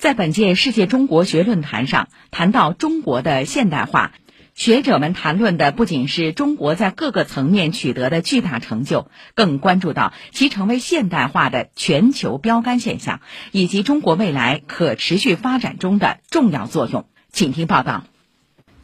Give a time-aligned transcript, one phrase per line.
[0.00, 4.12] 在本届世界中国学论坛上，谈到中国的现代化，
[4.54, 13.20] 学者们谈论的不仅是中国在各个层面取得的巨大成就，更关注到其成为现代化的全球标杆现象，
[13.52, 17.04] 以及中国未来可持续发展中的重要作用。
[17.30, 18.04] 请听报道。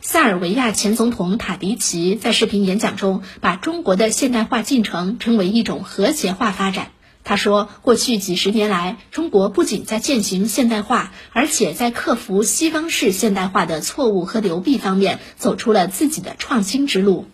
[0.03, 6.89] 塞尔维亚前总统塔迪奇在视频演讲中，把中国的现代化进程称为一种和谐化发展。
[7.29, 17.27] 他说，过去几十年来，中国不仅在践行现代化，而且在克服西方式现代化的错误和流弊方面，走出了自己的创新之路。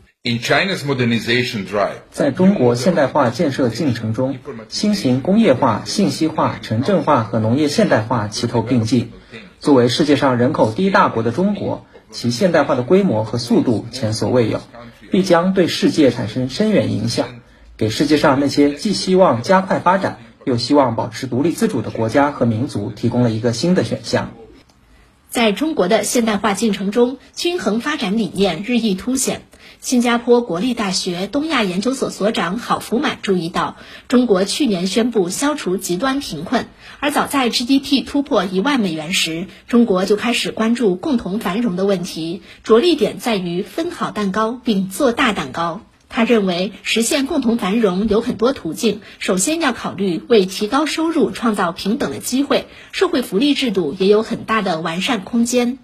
[2.11, 4.39] 在中国现代化建设进程中，
[4.71, 9.13] 新型工业化、信息化、城镇化和农业现代化齐头并进。
[9.61, 14.63] 作为世界上人口第一大国的中国，其现代化的规模和速度前所未有，
[15.11, 17.42] 必将对世界产生深远影响。
[17.83, 24.35] 给世界上那些既希望加快发展，又希望保持独立自主的国家和民族提供了一个新的选项。
[25.31, 29.43] 在中国的现代化进程中，均衡发展理念日益凸显。
[29.81, 36.67] 新加坡国立大学东亚研究所所长郝福满注意到，中国去年宣布消除极端贫困，
[37.01, 45.81] 而早在 GDP 突破一万美元时，中国就开始关注共同繁荣的问题，着力点在于分好蛋糕并做大蛋糕。
[46.13, 49.01] 他认为，实现共同繁荣有很多途径。
[49.19, 55.79] 首先要考虑为提高收入创造平等的机会，社会福利制度也有很大的完善空间。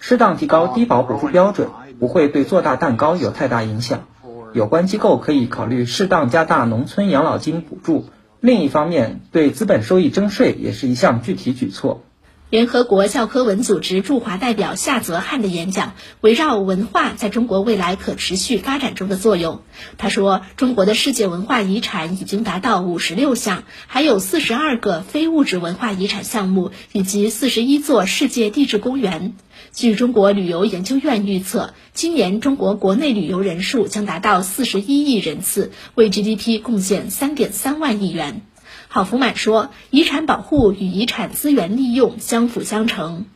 [0.00, 1.68] 适当提高低保补助标准，
[2.00, 4.08] 不会对做大蛋糕有太大影响。
[4.54, 8.06] 有关机构可以考虑适当加大农村养老金补助。
[8.40, 12.02] 另一方面，对资本收益征税也是一项具体举措。
[12.48, 19.62] 联合国教科文组织驻华代表夏泽汉的演讲围绕文化在中国未来可持续发展中的作用。
[19.98, 29.34] 他说，中国的世界文化遗产已经达到五十六项，还有四十二个非物质文化遗产项目，以及四十一座世界地质公园。
[29.72, 38.42] 据中国旅游研究院预测，今年中国国内旅游人数将达到四十一亿人次，为 GDP 贡献三点三万亿元。
[38.88, 43.26] 郝福满说：“遗产保护与遗产资源利用相辅相成。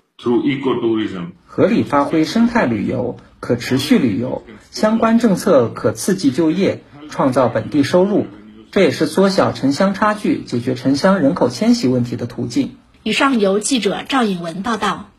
[1.46, 8.26] 合理发挥生态旅游、可持续旅游相关政策，可刺激就业，创造本地收入，
[8.70, 15.10] 这也是缩小城乡差距、解决城乡人口迁徙问题的途径。”以上由记者赵颖文报道。